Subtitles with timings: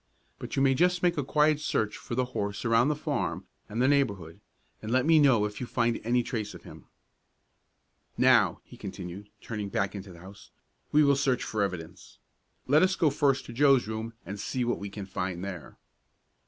[0.39, 3.79] But you may just make a quiet search for the horse around the farm and
[3.79, 4.39] the neighborhood,
[4.81, 6.85] and let me know if you find any trace of him.
[8.17, 10.49] "Now," he continued, turning back into the house,
[10.91, 12.17] "we will search for evidence.
[12.65, 15.77] Let us go first to Joe's room and see what we can find there."